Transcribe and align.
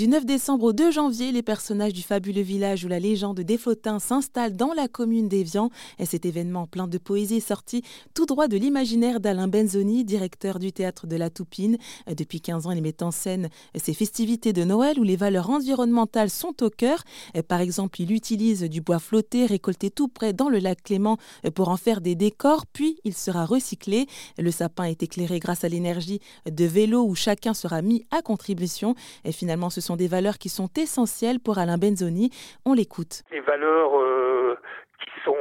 Du 0.00 0.08
9 0.08 0.24
décembre 0.24 0.64
au 0.64 0.72
2 0.72 0.92
janvier, 0.92 1.30
les 1.30 1.42
personnages 1.42 1.92
du 1.92 2.00
fabuleux 2.00 2.40
village 2.40 2.86
où 2.86 2.88
la 2.88 2.98
légende 2.98 3.40
des 3.40 3.58
flottins 3.58 3.98
s'installent 3.98 4.56
dans 4.56 4.72
la 4.72 4.88
commune 4.88 5.28
d'Evian. 5.28 5.68
Et 5.98 6.06
cet 6.06 6.24
événement 6.24 6.66
plein 6.66 6.88
de 6.88 6.96
poésie 6.96 7.36
est 7.36 7.46
sorti 7.46 7.82
tout 8.14 8.24
droit 8.24 8.48
de 8.48 8.56
l'imaginaire 8.56 9.20
d'Alain 9.20 9.46
Benzoni, 9.46 10.06
directeur 10.06 10.58
du 10.58 10.72
théâtre 10.72 11.06
de 11.06 11.16
la 11.16 11.28
Toupine. 11.28 11.76
Depuis 12.16 12.40
15 12.40 12.66
ans, 12.66 12.70
il 12.70 12.80
met 12.80 13.02
en 13.02 13.10
scène 13.10 13.50
ces 13.74 13.92
festivités 13.92 14.54
de 14.54 14.64
Noël 14.64 14.98
où 14.98 15.02
les 15.02 15.16
valeurs 15.16 15.50
environnementales 15.50 16.30
sont 16.30 16.62
au 16.62 16.70
cœur. 16.70 17.04
Par 17.46 17.60
exemple, 17.60 18.00
il 18.00 18.10
utilise 18.12 18.62
du 18.62 18.80
bois 18.80 19.00
flotté 19.00 19.44
récolté 19.44 19.90
tout 19.90 20.08
près 20.08 20.32
dans 20.32 20.48
le 20.48 20.60
lac 20.60 20.82
Clément 20.82 21.18
pour 21.54 21.68
en 21.68 21.76
faire 21.76 22.00
des 22.00 22.14
décors, 22.14 22.64
puis 22.64 22.96
il 23.04 23.12
sera 23.12 23.44
recyclé. 23.44 24.06
Le 24.38 24.50
sapin 24.50 24.84
est 24.84 25.02
éclairé 25.02 25.40
grâce 25.40 25.62
à 25.62 25.68
l'énergie 25.68 26.20
de 26.50 26.64
vélo 26.64 27.04
où 27.04 27.14
chacun 27.14 27.52
sera 27.52 27.82
mis 27.82 28.06
à 28.10 28.22
contribution. 28.22 28.94
Et 29.26 29.32
finalement, 29.32 29.68
des 29.96 30.08
valeurs 30.08 30.38
qui 30.38 30.48
sont 30.48 30.68
essentielles 30.76 31.40
pour 31.40 31.58
Alain 31.58 31.78
Benzoni. 31.78 32.30
On 32.64 32.74
l'écoute. 32.74 33.22
Les 33.30 33.40
valeurs 33.40 33.98
euh, 33.98 34.58
qui 35.00 35.10
sont 35.24 35.36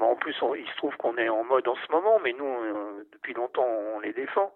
en, 0.00 0.16
plus, 0.16 0.34
il 0.58 0.68
se 0.68 0.76
trouve 0.76 0.96
qu'on 0.96 1.16
est 1.16 1.28
en 1.28 1.44
mode 1.44 1.66
en 1.66 1.76
ce 1.76 1.92
moment, 1.92 2.18
mais 2.22 2.34
nous, 2.38 2.44
euh, 2.44 3.06
depuis 3.12 3.32
longtemps, 3.32 3.66
on 3.94 4.00
les 4.00 4.12
défend. 4.12 4.52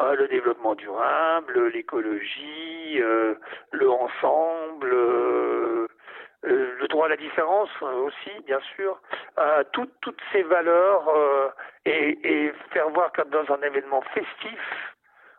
Euh, 0.00 0.14
le 0.14 0.28
développement 0.28 0.74
durable, 0.74 1.68
l'écologie, 1.68 2.98
le 2.98 3.90
ensemble, 3.90 4.90
le 6.42 6.88
droit 6.88 7.06
à 7.06 7.08
la 7.08 7.16
différence 7.16 7.70
aussi, 7.82 8.30
bien 8.46 8.60
sûr. 8.76 9.00
Tout, 9.72 9.88
toutes 10.02 10.20
ces 10.32 10.42
valeurs 10.42 11.10
et, 11.84 12.18
et 12.22 12.52
faire 12.72 12.90
voir 12.90 13.12
que 13.12 13.22
dans 13.22 13.54
un 13.54 13.62
événement 13.62 14.02
festif, 14.12 14.60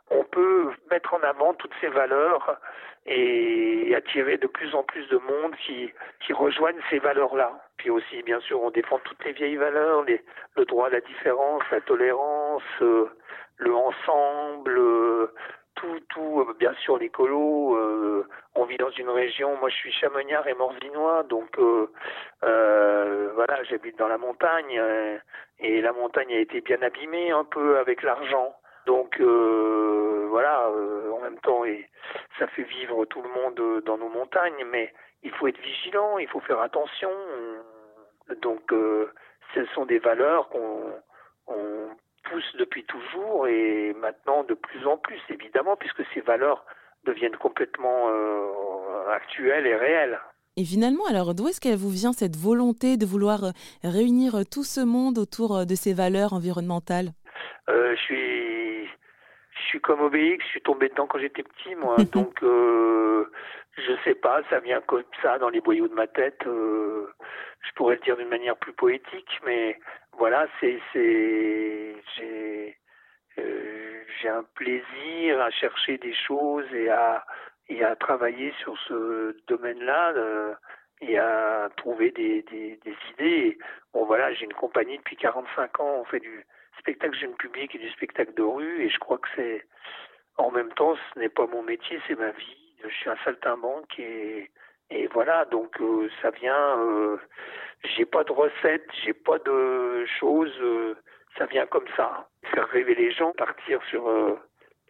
on 0.09 0.23
peut 0.23 0.71
mettre 0.89 1.13
en 1.13 1.21
avant 1.21 1.53
toutes 1.53 1.73
ces 1.81 1.89
valeurs 1.89 2.59
et 3.05 3.95
attirer 3.95 4.37
de 4.37 4.47
plus 4.47 4.75
en 4.75 4.83
plus 4.83 5.07
de 5.07 5.17
monde 5.17 5.55
qui, 5.65 5.91
qui 6.25 6.33
rejoignent 6.33 6.81
ces 6.89 6.99
valeurs-là. 6.99 7.51
Puis 7.77 7.89
aussi, 7.89 8.21
bien 8.23 8.39
sûr, 8.41 8.61
on 8.61 8.71
défend 8.71 8.99
toutes 8.99 9.23
les 9.23 9.31
vieilles 9.31 9.55
valeurs, 9.55 10.03
les, 10.03 10.21
le 10.55 10.65
droit 10.65 10.87
à 10.87 10.89
la 10.89 10.99
différence, 11.01 11.63
la 11.71 11.81
tolérance, 11.81 12.63
euh, 12.81 13.09
le 13.57 13.73
ensemble, 13.73 14.77
euh, 14.77 15.33
tout, 15.75 15.99
tout, 16.09 16.41
euh, 16.41 16.53
bien 16.59 16.73
sûr, 16.81 16.97
l'écolo. 16.97 18.25
on 18.55 18.65
vit 18.65 18.77
dans 18.77 18.89
une 18.89 19.09
région, 19.09 19.55
moi 19.57 19.69
je 19.69 19.75
suis 19.75 19.91
chamonniard 19.93 20.47
et 20.47 20.55
morzinois, 20.55 21.23
donc 21.23 21.57
voilà, 22.41 23.63
j'habite 23.63 23.97
dans 23.99 24.07
la 24.07 24.17
montagne 24.17 24.81
et 25.59 25.81
la 25.81 25.93
montagne 25.93 26.33
a 26.33 26.39
été 26.39 26.61
bien 26.61 26.81
abîmée 26.81 27.31
un 27.31 27.43
peu 27.45 27.77
avec 27.77 28.01
l'argent. 28.01 28.55
Donc 28.87 29.19
euh, 29.19 30.27
voilà, 30.29 30.69
euh, 30.69 31.11
en 31.11 31.19
même 31.19 31.37
temps, 31.39 31.65
et 31.65 31.89
ça 32.39 32.47
fait 32.47 32.63
vivre 32.63 33.03
tout 33.05 33.21
le 33.21 33.27
monde 33.27 33.59
euh, 33.59 33.81
dans 33.81 33.97
nos 33.97 34.07
montagnes, 34.07 34.63
mais 34.71 34.93
il 35.23 35.31
faut 35.31 35.47
être 35.47 35.59
vigilant, 35.59 36.17
il 36.19 36.27
faut 36.29 36.39
faire 36.39 36.61
attention. 36.61 37.11
Donc 38.41 38.61
ce 39.53 39.65
sont 39.73 39.85
des 39.85 39.99
valeurs 39.99 40.47
qu'on 40.49 40.93
pousse 42.29 42.55
depuis 42.57 42.85
toujours 42.85 43.47
et 43.47 43.93
maintenant 43.99 44.43
de 44.43 44.53
plus 44.53 44.85
en 44.87 44.97
plus, 44.97 45.19
évidemment, 45.29 45.75
puisque 45.75 46.03
ces 46.13 46.21
valeurs 46.21 46.65
deviennent 47.03 47.37
complètement 47.37 48.09
actuelles 49.11 49.67
et 49.67 49.75
réelles. 49.75 50.19
Et 50.55 50.65
finalement, 50.65 51.05
alors 51.07 51.35
d'où 51.35 51.47
est-ce 51.47 51.59
qu'elle 51.59 51.77
vous 51.77 51.89
vient 51.89 52.13
cette 52.13 52.35
volonté 52.35 52.97
de 52.97 53.05
vouloir 53.05 53.51
réunir 53.83 54.43
tout 54.49 54.63
ce 54.63 54.81
monde 54.81 55.17
autour 55.17 55.65
de 55.65 55.75
ces 55.75 55.93
valeurs 55.93 56.33
environnementales? 56.33 57.11
Je 57.67 57.95
suis 57.95 58.89
je 59.59 59.63
suis 59.63 59.81
comme 59.81 60.01
Obélix, 60.01 60.43
je 60.45 60.51
suis 60.51 60.61
tombé 60.61 60.89
dedans 60.89 61.07
quand 61.07 61.19
j'étais 61.19 61.43
petit, 61.43 61.75
moi. 61.75 61.95
Donc, 62.13 62.41
euh, 62.43 63.29
je 63.77 63.93
sais 64.03 64.15
pas, 64.15 64.41
ça 64.49 64.59
vient 64.59 64.81
comme 64.81 65.03
ça 65.21 65.37
dans 65.39 65.49
les 65.49 65.61
boyaux 65.61 65.87
de 65.87 65.93
ma 65.93 66.07
tête. 66.07 66.45
Euh, 66.45 67.07
je 67.61 67.71
pourrais 67.73 67.95
le 67.95 68.01
dire 68.01 68.17
d'une 68.17 68.29
manière 68.29 68.57
plus 68.57 68.73
poétique, 68.73 69.39
mais 69.45 69.79
voilà, 70.17 70.47
c'est, 70.59 70.79
c'est, 70.93 71.95
j'ai, 72.15 72.77
euh, 73.39 74.03
j'ai 74.21 74.29
un 74.29 74.43
plaisir 74.55 75.41
à 75.41 75.49
chercher 75.51 75.97
des 75.97 76.13
choses 76.13 76.71
et 76.73 76.89
à, 76.89 77.25
et 77.69 77.83
à 77.83 77.95
travailler 77.95 78.53
sur 78.59 78.77
ce 78.87 79.35
domaine-là. 79.47 80.13
Euh, 80.15 80.53
et 80.99 81.19
à 81.19 81.69
trouver 81.77 82.09
des, 82.09 82.41
des, 82.41 82.79
des 82.83 82.95
idées. 83.11 83.59
Bon 83.93 84.05
voilà, 84.05 84.33
j'ai 84.33 84.45
une 84.45 84.53
compagnie 84.53 84.97
depuis 84.97 85.15
45 85.15 85.79
ans, 85.79 85.97
on 85.99 86.05
fait 86.05 86.19
du, 86.19 86.43
spectacle 86.79 87.17
jeune 87.17 87.35
public 87.35 87.73
et 87.75 87.77
du 87.77 87.89
spectacle 87.89 88.33
de 88.33 88.43
rue 88.43 88.83
et 88.83 88.89
je 88.89 88.99
crois 88.99 89.17
que 89.17 89.27
c'est 89.35 89.65
en 90.37 90.51
même 90.51 90.71
temps 90.73 90.95
ce 90.95 91.19
n'est 91.19 91.29
pas 91.29 91.47
mon 91.47 91.63
métier 91.63 91.99
c'est 92.07 92.17
ma 92.17 92.31
vie. 92.31 92.73
Je 92.83 92.89
suis 92.89 93.09
un 93.09 93.17
saltimbanque 93.23 93.99
et 93.99 94.49
et 94.89 95.07
voilà 95.07 95.45
donc 95.45 95.79
euh, 95.81 96.09
ça 96.21 96.29
vient 96.31 96.79
euh, 96.79 97.17
j'ai 97.95 98.05
pas 98.05 98.23
de 98.23 98.31
recette 98.31 98.87
j'ai 99.03 99.13
pas 99.13 99.39
de 99.39 100.05
choses 100.19 100.55
euh, 100.61 100.95
ça 101.37 101.45
vient 101.45 101.65
comme 101.67 101.87
ça. 101.95 102.27
Faire 102.53 102.67
rêver 102.69 102.95
les 102.95 103.11
gens 103.11 103.31
partir 103.33 103.83
sur 103.89 104.09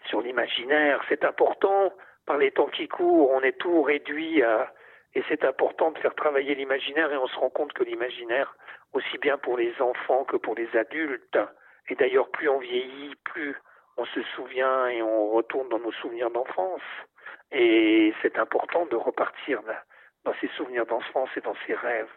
sur 0.07 0.21
l'imaginaire 0.21 1.03
c'est 1.09 1.23
important. 1.23 1.93
Par 2.25 2.37
les 2.37 2.51
temps 2.51 2.67
qui 2.67 2.87
courent 2.87 3.31
on 3.31 3.41
est 3.41 3.57
tout 3.57 3.81
réduit 3.81 4.43
à 4.43 4.71
et 5.17 5.23
c'est 5.29 5.43
important 5.45 5.89
de 5.89 5.97
faire 5.97 6.13
travailler 6.13 6.53
l'imaginaire 6.53 7.11
et 7.11 7.17
on 7.17 7.25
se 7.25 7.35
rend 7.37 7.49
compte 7.49 7.73
que 7.73 7.83
l'imaginaire, 7.83 8.55
aussi 8.93 9.17
bien 9.17 9.39
pour 9.39 9.57
les 9.57 9.73
enfants 9.81 10.25
que 10.25 10.37
pour 10.37 10.53
les 10.53 10.69
adultes, 10.77 11.39
et 11.89 11.95
d'ailleurs, 11.95 12.29
plus 12.29 12.49
on 12.49 12.59
vieillit, 12.59 13.15
plus 13.23 13.55
on 13.97 14.05
se 14.05 14.21
souvient 14.35 14.87
et 14.87 15.01
on 15.01 15.29
retourne 15.29 15.69
dans 15.69 15.79
nos 15.79 15.91
souvenirs 15.93 16.31
d'enfance. 16.31 16.81
Et 17.51 18.13
c'est 18.21 18.37
important 18.37 18.85
de 18.85 18.95
repartir 18.95 19.61
dans 20.25 20.33
ses 20.41 20.49
souvenirs 20.57 20.85
d'enfance 20.85 21.29
et 21.35 21.41
dans 21.41 21.55
ses 21.65 21.73
rêves. 21.73 22.11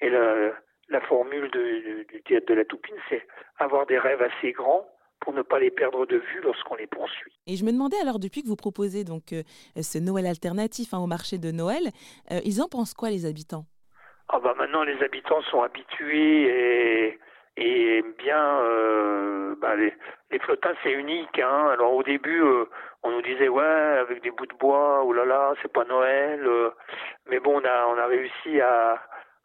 Et 0.00 0.08
la, 0.08 0.52
la 0.88 1.00
formule 1.02 1.50
de, 1.50 2.04
du 2.04 2.22
théâtre 2.22 2.46
de 2.46 2.54
la 2.54 2.64
Toupine, 2.64 2.96
c'est 3.08 3.26
avoir 3.58 3.86
des 3.86 3.98
rêves 3.98 4.22
assez 4.22 4.52
grands 4.52 4.88
pour 5.20 5.32
ne 5.32 5.42
pas 5.42 5.58
les 5.58 5.70
perdre 5.70 6.06
de 6.06 6.18
vue 6.18 6.40
lorsqu'on 6.42 6.76
les 6.76 6.86
poursuit. 6.86 7.32
Et 7.46 7.56
je 7.56 7.64
me 7.64 7.72
demandais 7.72 7.96
alors, 8.00 8.18
depuis 8.18 8.42
que 8.42 8.48
vous 8.48 8.56
proposez 8.56 9.02
donc 9.02 9.32
euh, 9.32 9.42
ce 9.80 9.98
Noël 9.98 10.26
alternatif 10.26 10.94
hein, 10.94 10.98
au 10.98 11.06
marché 11.06 11.38
de 11.38 11.50
Noël, 11.50 11.82
euh, 12.30 12.40
ils 12.44 12.62
en 12.62 12.68
pensent 12.68 12.94
quoi 12.94 13.10
les 13.10 13.26
habitants? 13.26 13.64
Ah 14.28 14.40
bah 14.40 14.54
maintenant 14.58 14.82
les 14.82 15.00
habitants 15.02 15.40
sont 15.42 15.62
habitués 15.62 16.42
et 16.48 17.18
et 17.56 18.04
bien 18.18 18.60
euh, 18.60 19.54
bah, 19.60 19.76
les, 19.76 19.92
les 20.30 20.38
flottins 20.38 20.74
c'est 20.82 20.92
unique 20.92 21.38
hein. 21.38 21.68
alors 21.70 21.94
au 21.94 22.02
début 22.02 22.42
euh, 22.42 22.66
on 23.02 23.10
nous 23.10 23.22
disait 23.22 23.48
ouais 23.48 23.64
avec 23.64 24.22
des 24.22 24.30
bouts 24.30 24.46
de 24.46 24.54
bois 24.54 25.02
oh 25.04 25.12
là 25.12 25.24
là 25.24 25.54
c'est 25.62 25.72
pas 25.72 25.84
Noël 25.84 26.40
euh. 26.46 26.70
mais 27.26 27.40
bon 27.40 27.60
on 27.60 27.64
a 27.64 27.86
on 27.86 27.98
a 27.98 28.06
réussi 28.06 28.60
à, 28.60 29.00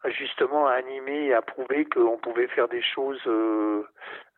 justement 0.06 0.66
à 0.66 0.72
animer 0.72 1.26
et 1.26 1.34
à 1.34 1.42
prouver 1.42 1.86
qu'on 1.86 2.18
pouvait 2.18 2.48
faire 2.48 2.68
des 2.68 2.82
choses 2.82 3.22
euh, 3.26 3.82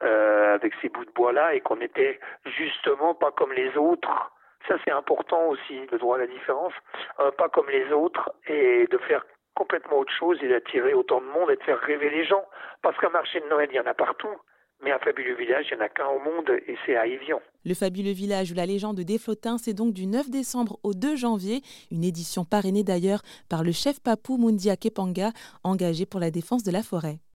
avec 0.01 0.73
ces 0.81 0.89
bouts 0.89 1.05
de 1.05 1.13
bois 1.13 1.33
là 1.33 1.55
et 1.55 1.61
qu'on 1.61 1.81
était 1.81 2.21
justement 2.45 3.15
pas 3.15 3.33
comme 3.33 3.53
les 3.53 3.77
autres 3.77 4.31
ça 4.69 4.77
c'est 4.85 4.93
important 4.93 5.47
aussi 5.49 5.87
le 5.91 5.99
droit 5.99 6.17
à 6.17 6.21
la 6.21 6.27
différence 6.29 6.73
pas 7.37 7.49
comme 7.49 7.69
les 7.71 7.93
autres 7.93 8.31
et 8.47 8.87
de 8.87 8.99
faire 8.99 9.25
complètement 9.55 9.99
autre 9.99 10.13
chose 10.19 10.39
et 10.43 10.49
d'attirer 10.49 10.95
autant 10.95 11.21
de 11.21 11.27
monde 11.27 11.51
et 11.51 11.57
de 11.57 11.63
faire 11.63 11.79
rêver 11.81 12.11
les 12.11 12.25
gens. 12.25 12.45
Parce 12.83 12.99
qu'un 12.99 13.11
marché 13.11 13.41
de 13.41 13.47
Noël, 13.49 13.69
il 13.73 13.77
y 13.77 13.81
en 13.81 13.87
a 13.87 13.95
partout. 13.95 14.37
Mais 14.83 14.93
un 14.93 14.99
fabuleux 14.99 15.35
village, 15.35 15.67
il 15.71 15.77
n'y 15.77 15.83
en 15.83 15.87
a 15.87 15.89
qu'un 15.89 16.09
au 16.09 16.19
monde 16.19 16.51
et 16.51 16.77
c'est 16.85 16.97
à 16.97 17.07
Evian. 17.07 17.41
Le 17.65 17.75
fabuleux 17.75 18.13
village 18.13 18.53
ou 18.53 18.55
la 18.55 18.67
légende 18.67 19.01
des 19.01 19.19
flottins, 19.19 19.57
c'est 19.57 19.73
donc 19.73 19.95
du 19.95 20.07
9 20.07 20.29
décembre 20.29 20.79
au 20.83 20.93
2 20.93 21.17
janvier, 21.17 21.63
une 21.91 22.05
édition 22.05 22.45
parrainée 22.45 22.85
d'ailleurs 22.85 23.23
par 23.49 23.65
le 23.65 23.73
chef 23.73 24.01
papou 24.01 24.37
Mundia 24.37 24.77
Kepanga, 24.77 25.31
engagé 25.63 26.05
pour 26.05 26.21
la 26.21 26.31
défense 26.31 26.65
de 26.65 26.73
la 26.73 26.83
forêt. 26.83 27.19